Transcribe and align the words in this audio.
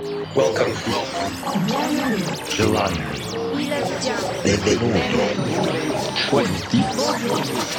Welcome. 0.00 0.72
Giovanni. 2.48 3.00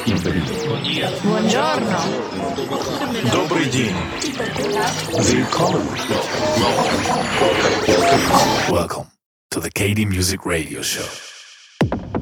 Benvenuto. 0.05 0.51
Buongiorno. 1.23 1.97
Добрый 3.31 3.65
день. 3.71 3.95
Welcome 8.69 9.07
to 9.49 9.59
the 9.59 9.71
KD 9.71 10.05
Music 10.05 10.45
Radio 10.45 10.83
Show. 10.83 11.07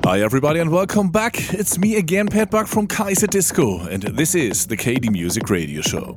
Hi, 0.05 0.21
everybody, 0.21 0.61
and 0.61 0.71
welcome 0.71 1.09
back. 1.11 1.35
It's 1.53 1.77
me 1.77 1.97
again, 1.97 2.27
Pat 2.27 2.51
Buck 2.51 2.67
from 2.67 2.87
Kaiserdisco, 2.87 3.85
and 3.91 4.03
this 4.03 4.33
is 4.33 4.67
the 4.67 4.77
KD 4.77 5.11
Music 5.11 5.49
Radio 5.49 5.81
Show. 5.81 6.15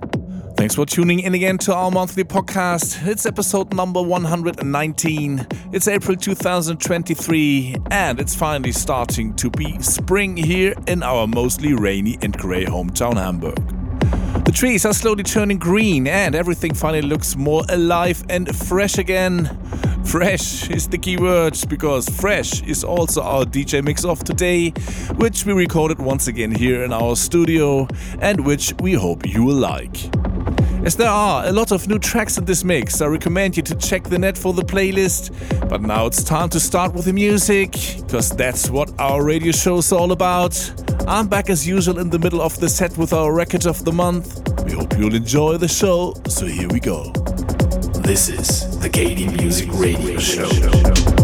Thanks 0.62 0.76
for 0.76 0.86
tuning 0.86 1.18
in 1.18 1.34
again 1.34 1.58
to 1.58 1.74
our 1.74 1.90
monthly 1.90 2.22
podcast. 2.22 3.04
It's 3.04 3.26
episode 3.26 3.74
number 3.74 4.00
119. 4.00 5.44
It's 5.72 5.88
April 5.88 6.16
2023, 6.16 7.78
and 7.90 8.20
it's 8.20 8.36
finally 8.36 8.70
starting 8.70 9.34
to 9.34 9.50
be 9.50 9.76
spring 9.82 10.36
here 10.36 10.74
in 10.86 11.02
our 11.02 11.26
mostly 11.26 11.74
rainy 11.74 12.16
and 12.22 12.38
grey 12.38 12.64
hometown, 12.64 13.14
Hamburg. 13.14 13.56
The 14.44 14.52
trees 14.52 14.86
are 14.86 14.92
slowly 14.94 15.24
turning 15.24 15.58
green, 15.58 16.06
and 16.06 16.36
everything 16.36 16.74
finally 16.74 17.02
looks 17.02 17.34
more 17.34 17.64
alive 17.68 18.22
and 18.28 18.54
fresh 18.54 18.98
again. 18.98 19.58
Fresh 20.04 20.70
is 20.70 20.86
the 20.86 20.98
key 20.98 21.16
word 21.16 21.58
because 21.68 22.08
fresh 22.08 22.62
is 22.62 22.84
also 22.84 23.20
our 23.20 23.44
DJ 23.44 23.82
mix 23.82 24.04
of 24.04 24.22
today, 24.22 24.70
which 25.16 25.44
we 25.44 25.54
recorded 25.54 25.98
once 25.98 26.28
again 26.28 26.54
here 26.54 26.84
in 26.84 26.92
our 26.92 27.16
studio 27.16 27.88
and 28.20 28.46
which 28.46 28.72
we 28.80 28.92
hope 28.92 29.26
you 29.26 29.42
will 29.42 29.56
like. 29.56 30.21
As 30.84 30.96
there 30.96 31.08
are 31.08 31.46
a 31.46 31.52
lot 31.52 31.70
of 31.70 31.86
new 31.86 32.00
tracks 32.00 32.38
in 32.38 32.44
this 32.44 32.64
mix, 32.64 33.00
I 33.00 33.06
recommend 33.06 33.56
you 33.56 33.62
to 33.62 33.74
check 33.76 34.02
the 34.02 34.18
net 34.18 34.36
for 34.36 34.52
the 34.52 34.62
playlist. 34.62 35.30
But 35.68 35.80
now 35.80 36.06
it's 36.06 36.24
time 36.24 36.48
to 36.48 36.58
start 36.58 36.92
with 36.92 37.04
the 37.04 37.12
music, 37.12 37.72
because 37.98 38.30
that's 38.30 38.68
what 38.68 38.92
our 38.98 39.24
radio 39.24 39.52
show 39.52 39.78
is 39.78 39.92
all 39.92 40.10
about. 40.10 40.58
I'm 41.06 41.28
back 41.28 41.50
as 41.50 41.68
usual 41.68 42.00
in 42.00 42.10
the 42.10 42.18
middle 42.18 42.42
of 42.42 42.58
the 42.58 42.68
set 42.68 42.98
with 42.98 43.12
our 43.12 43.32
record 43.32 43.64
of 43.64 43.84
the 43.84 43.92
month. 43.92 44.42
We 44.64 44.72
hope 44.72 44.98
you'll 44.98 45.14
enjoy 45.14 45.56
the 45.56 45.68
show, 45.68 46.14
so 46.26 46.46
here 46.46 46.68
we 46.68 46.80
go. 46.80 47.12
This 48.02 48.28
is 48.28 48.80
the 48.80 48.90
KD 48.90 49.38
Music 49.38 49.68
Radio 49.74 50.18
Show. 50.18 51.21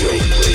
dream. 0.00 0.49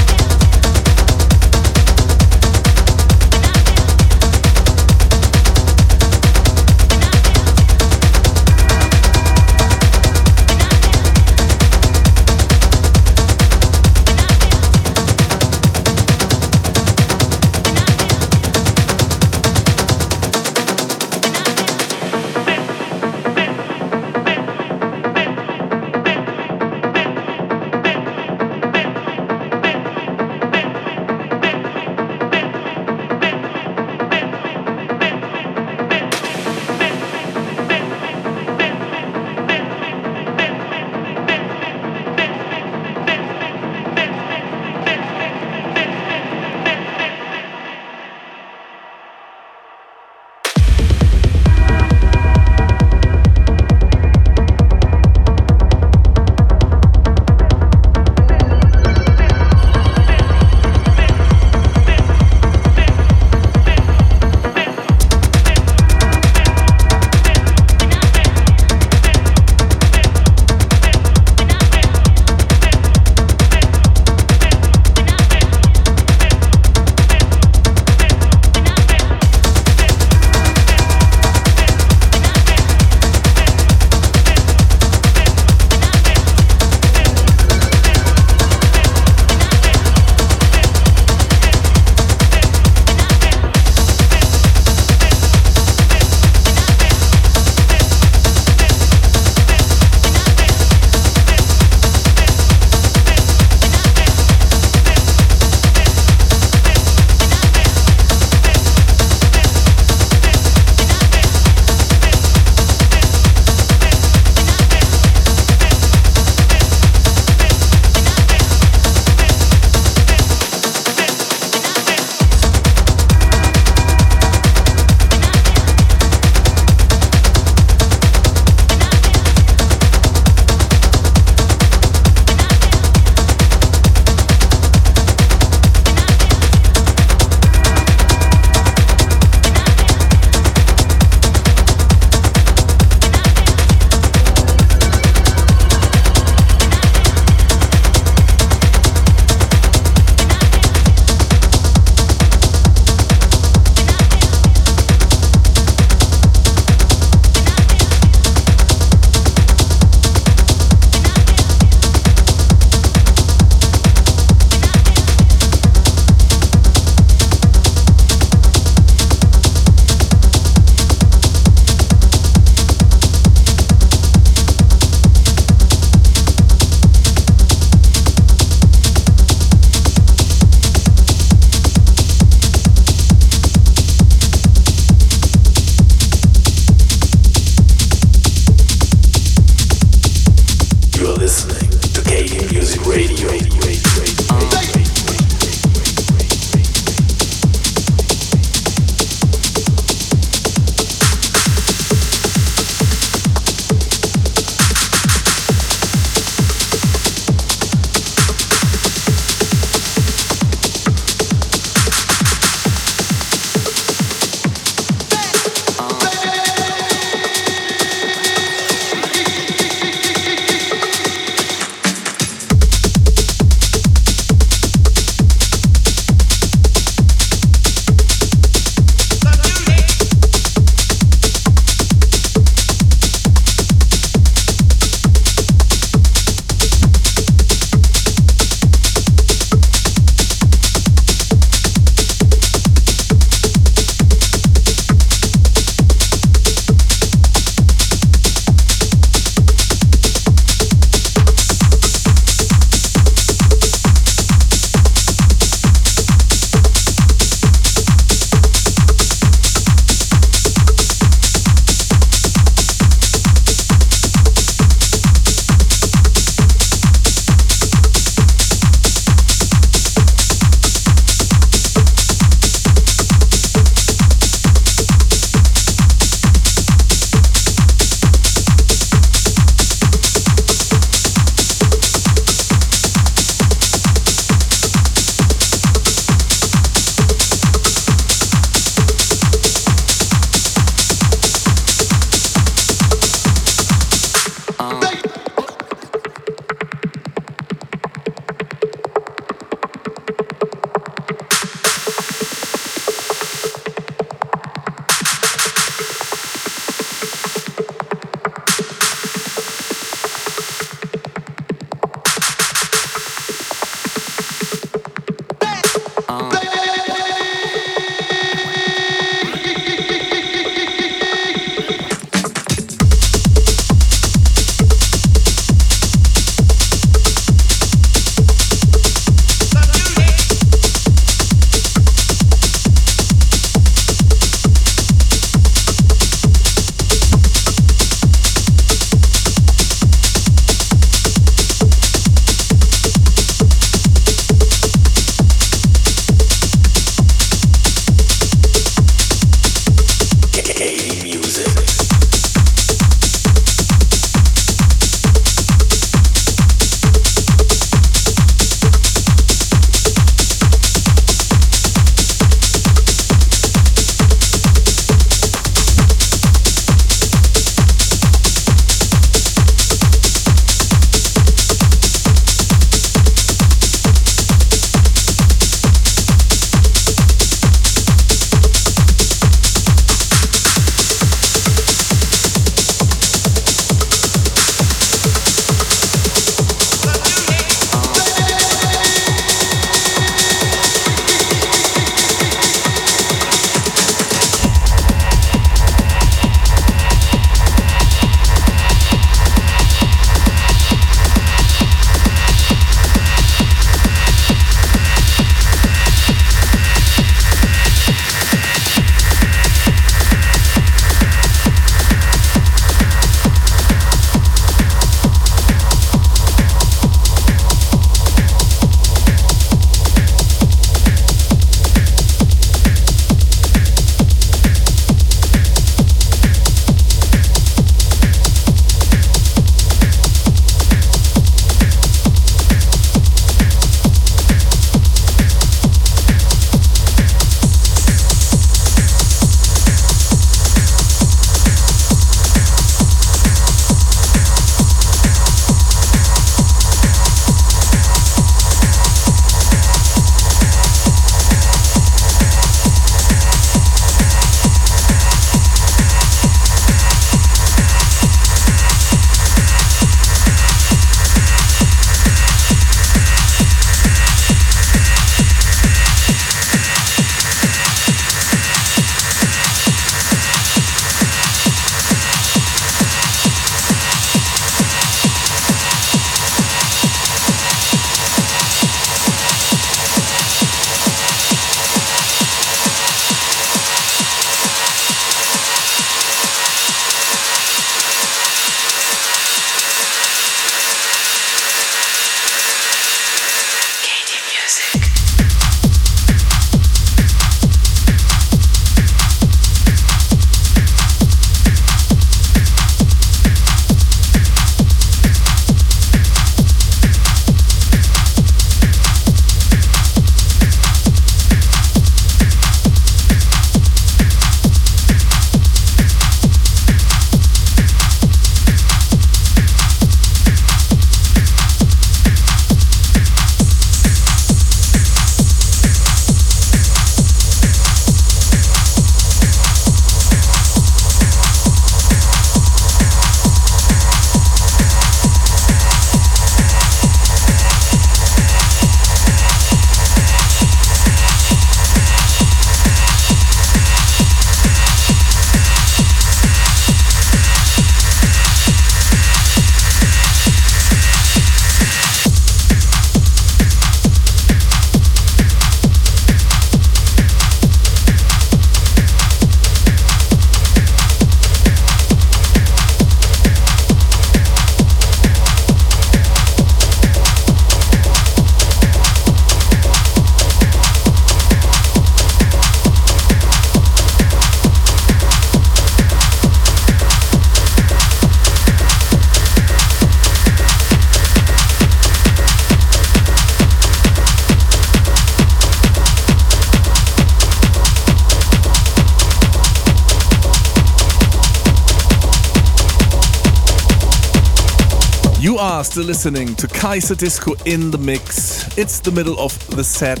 Are 595.54 595.62
still 595.62 595.84
listening 595.84 596.34
to 596.34 596.48
Kaiserdisco 596.48 597.46
in 597.46 597.70
the 597.70 597.78
mix. 597.78 598.58
It's 598.58 598.80
the 598.80 598.90
middle 598.90 599.16
of 599.20 599.32
the 599.54 599.62
set, 599.62 600.00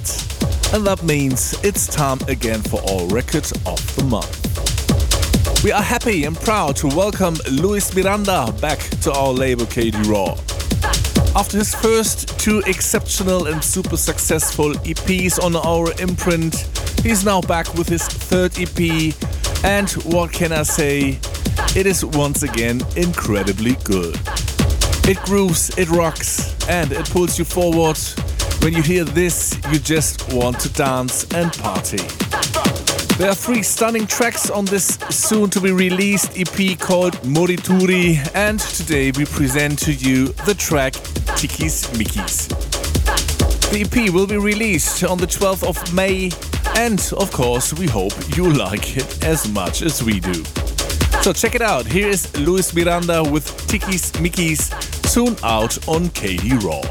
and 0.74 0.84
that 0.84 1.04
means 1.04 1.54
it's 1.62 1.86
time 1.86 2.18
again 2.26 2.60
for 2.60 2.80
our 2.90 3.06
record 3.06 3.44
of 3.64 3.78
the 3.94 4.02
month. 4.02 5.62
We 5.62 5.70
are 5.70 5.80
happy 5.80 6.24
and 6.24 6.34
proud 6.34 6.74
to 6.76 6.88
welcome 6.88 7.36
Luis 7.52 7.94
Miranda 7.94 8.52
back 8.60 8.80
to 9.02 9.12
our 9.12 9.30
label 9.30 9.64
KD 9.64 9.94
Raw. 10.10 10.32
After 11.38 11.58
his 11.58 11.72
first 11.72 12.36
two 12.40 12.60
exceptional 12.66 13.46
and 13.46 13.62
super 13.62 13.96
successful 13.96 14.72
EPs 14.82 15.40
on 15.40 15.54
our 15.54 15.92
imprint, 16.02 16.66
he's 17.04 17.24
now 17.24 17.40
back 17.40 17.72
with 17.74 17.88
his 17.88 18.02
third 18.02 18.58
EP, 18.58 19.14
and 19.62 19.88
what 20.02 20.32
can 20.32 20.50
I 20.50 20.64
say? 20.64 21.20
It 21.76 21.86
is 21.86 22.04
once 22.04 22.42
again 22.42 22.82
incredibly 22.96 23.76
good. 23.84 24.18
It 25.06 25.20
grooves, 25.20 25.68
it 25.76 25.90
rocks, 25.90 26.56
and 26.66 26.90
it 26.90 27.04
pulls 27.10 27.38
you 27.38 27.44
forward. 27.44 27.98
When 28.62 28.72
you 28.72 28.80
hear 28.80 29.04
this, 29.04 29.54
you 29.70 29.78
just 29.78 30.32
want 30.32 30.58
to 30.60 30.72
dance 30.72 31.30
and 31.34 31.52
party. 31.52 31.98
There 33.18 33.28
are 33.28 33.34
three 33.34 33.62
stunning 33.62 34.06
tracks 34.06 34.48
on 34.48 34.64
this 34.64 34.96
soon 35.10 35.50
to 35.50 35.60
be 35.60 35.72
released 35.72 36.38
EP 36.38 36.78
called 36.78 37.12
Morituri, 37.22 38.16
and 38.34 38.58
today 38.58 39.12
we 39.14 39.26
present 39.26 39.78
to 39.80 39.92
you 39.92 40.28
the 40.46 40.54
track 40.54 40.94
Tikis 41.36 41.84
Mikis. 41.98 42.48
The 43.72 43.82
EP 43.82 44.10
will 44.10 44.26
be 44.26 44.38
released 44.38 45.04
on 45.04 45.18
the 45.18 45.26
12th 45.26 45.68
of 45.68 45.94
May, 45.94 46.30
and 46.78 46.98
of 47.18 47.30
course, 47.30 47.74
we 47.74 47.86
hope 47.86 48.14
you 48.34 48.50
like 48.50 48.96
it 48.96 49.22
as 49.22 49.46
much 49.52 49.82
as 49.82 50.02
we 50.02 50.18
do. 50.18 50.42
So 51.20 51.34
check 51.34 51.54
it 51.54 51.62
out. 51.62 51.84
Here 51.84 52.08
is 52.08 52.34
Luis 52.38 52.74
Miranda 52.74 53.22
with 53.22 53.44
Tikis 53.68 54.12
Mikis 54.12 54.93
soon 55.14 55.36
out 55.44 55.78
on 55.86 56.06
KD 56.08 56.60
Raw. 56.64 56.82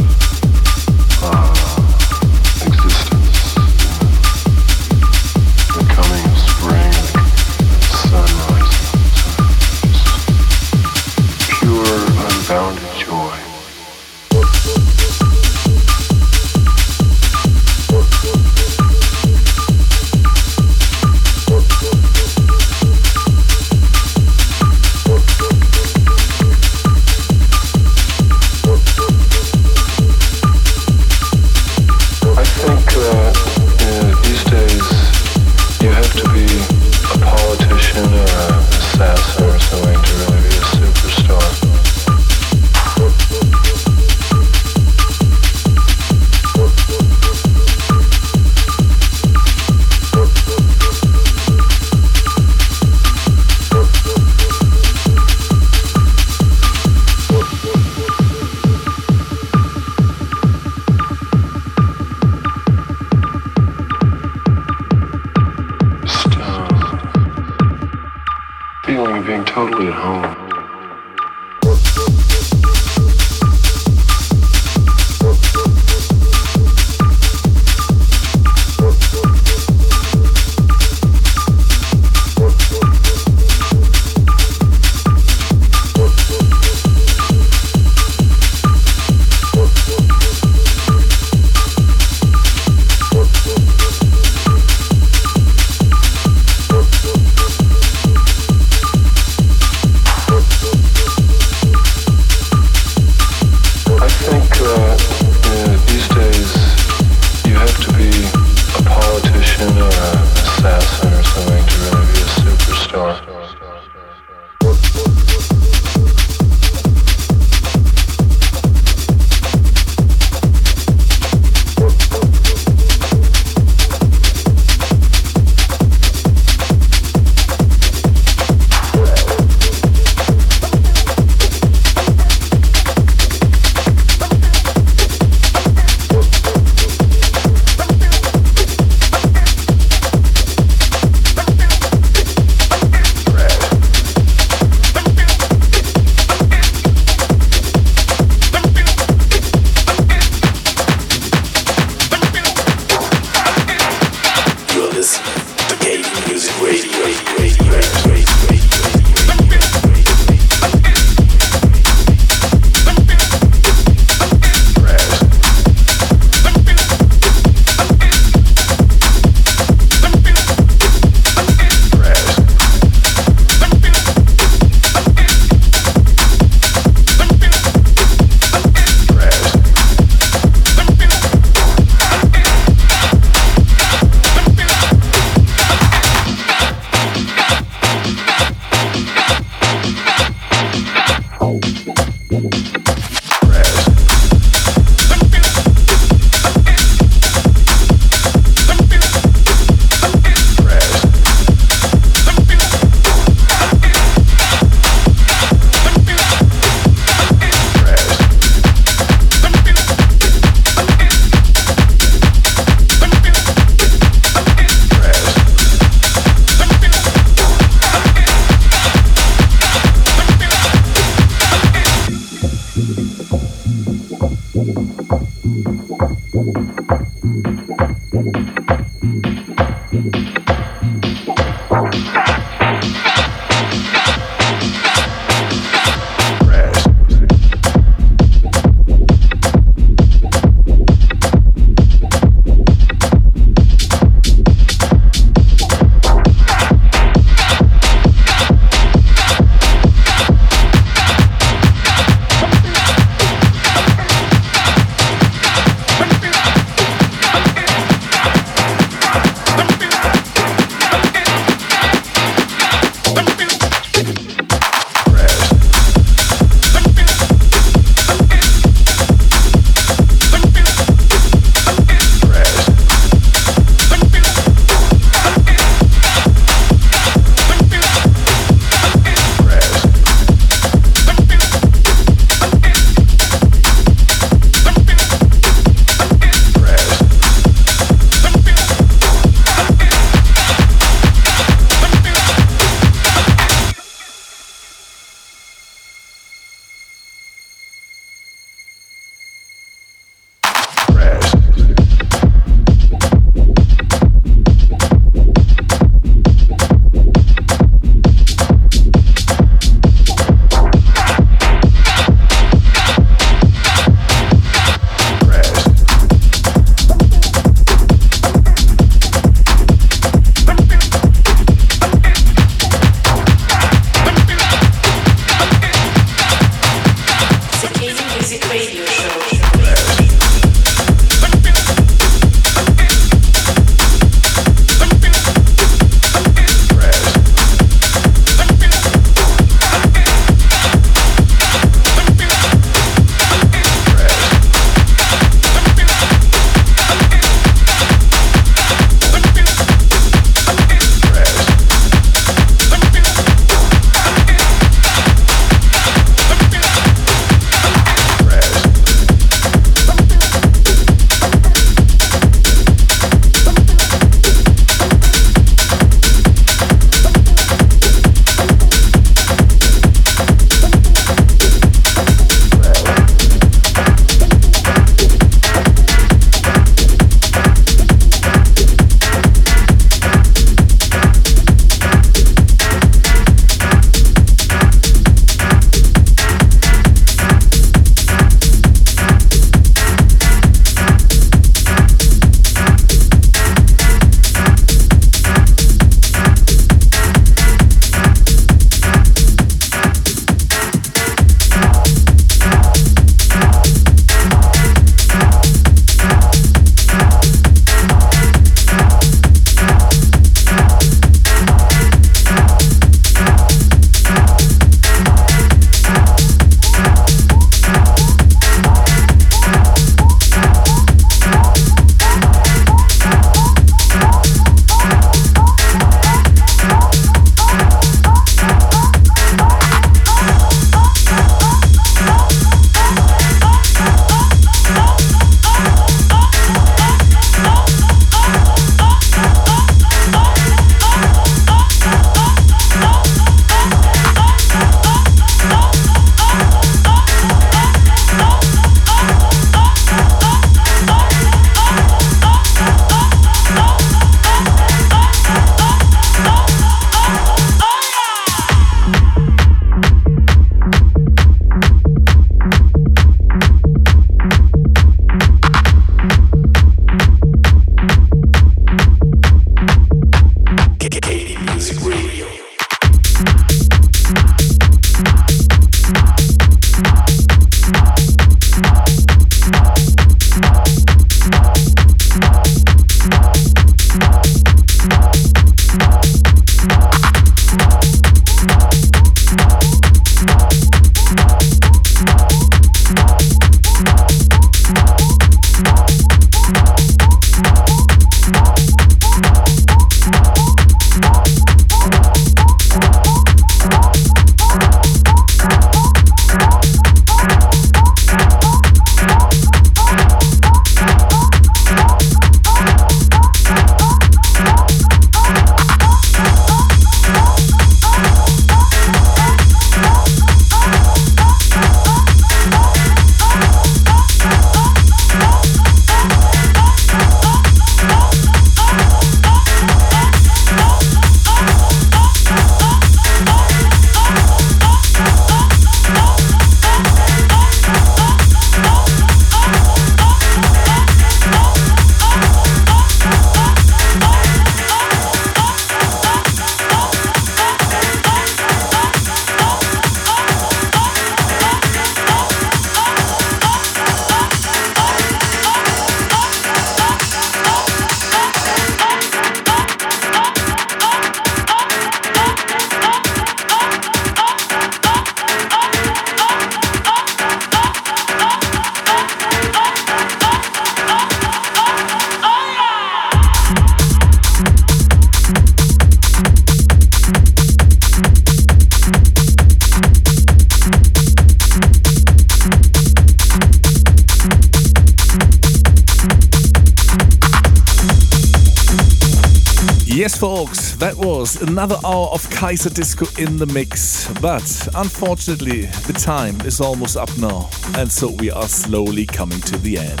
Folks, 590.46 590.76
that 590.76 590.94
was 590.94 591.42
another 591.42 591.76
hour 591.84 592.06
of 592.12 592.22
Kaiserdisco 592.30 593.18
in 593.18 593.36
the 593.36 593.46
mix. 593.46 594.06
But 594.20 594.68
unfortunately, 594.76 595.62
the 595.86 595.92
time 595.92 596.40
is 596.42 596.60
almost 596.60 596.96
up 596.96 597.10
now, 597.18 597.48
and 597.76 597.90
so 597.90 598.10
we 598.10 598.30
are 598.30 598.46
slowly 598.46 599.06
coming 599.06 599.40
to 599.40 599.56
the 599.58 599.78
end. 599.78 600.00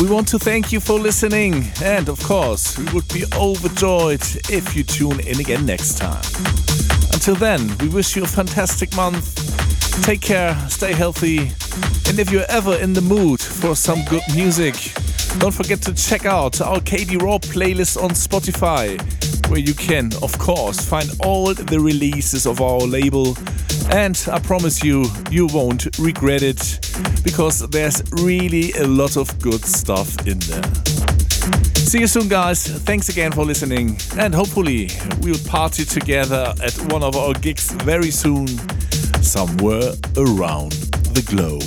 We 0.00 0.14
want 0.14 0.28
to 0.28 0.38
thank 0.38 0.70
you 0.70 0.80
for 0.80 0.98
listening, 0.98 1.70
and 1.82 2.10
of 2.10 2.22
course, 2.22 2.76
we 2.76 2.84
would 2.92 3.08
be 3.08 3.24
overjoyed 3.34 4.22
if 4.50 4.76
you 4.76 4.82
tune 4.82 5.20
in 5.20 5.40
again 5.40 5.64
next 5.64 5.96
time. 5.96 6.22
Until 7.14 7.36
then, 7.36 7.74
we 7.78 7.88
wish 7.88 8.16
you 8.16 8.24
a 8.24 8.26
fantastic 8.26 8.94
month. 8.94 9.34
Take 10.04 10.20
care, 10.20 10.54
stay 10.68 10.92
healthy, 10.92 11.52
and 12.06 12.18
if 12.18 12.30
you're 12.30 12.50
ever 12.50 12.74
in 12.74 12.92
the 12.92 13.02
mood 13.02 13.40
for 13.40 13.74
some 13.76 14.04
good 14.10 14.24
music, 14.34 14.74
don't 15.38 15.54
forget 15.54 15.80
to 15.82 15.94
check 15.94 16.26
out 16.26 16.60
our 16.60 16.80
KD 16.80 17.22
Raw 17.22 17.38
playlist 17.38 17.96
on 18.02 18.10
Spotify, 18.10 18.98
where 19.48 19.60
you 19.60 19.74
can, 19.74 20.10
of 20.22 20.38
course, 20.38 20.80
find 20.80 21.10
all 21.24 21.54
the 21.54 21.78
releases 21.78 22.46
of 22.46 22.60
our 22.60 22.80
label. 22.80 23.36
And 23.90 24.18
I 24.30 24.38
promise 24.38 24.82
you, 24.82 25.06
you 25.30 25.46
won't 25.46 25.98
regret 25.98 26.42
it 26.42 26.80
because 27.24 27.60
there's 27.70 28.02
really 28.12 28.72
a 28.72 28.86
lot 28.86 29.16
of 29.16 29.38
good 29.40 29.64
stuff 29.64 30.26
in 30.26 30.38
there. 30.40 30.62
See 31.74 32.00
you 32.00 32.06
soon, 32.06 32.28
guys. 32.28 32.66
Thanks 32.84 33.08
again 33.08 33.32
for 33.32 33.44
listening, 33.44 33.98
and 34.16 34.34
hopefully, 34.34 34.88
we'll 35.20 35.38
party 35.46 35.84
together 35.84 36.54
at 36.62 36.74
one 36.92 37.02
of 37.02 37.16
our 37.16 37.34
gigs 37.34 37.70
very 37.82 38.10
soon, 38.10 38.46
somewhere 39.20 39.92
around 40.16 40.72
the 41.12 41.22
globe. 41.26 41.62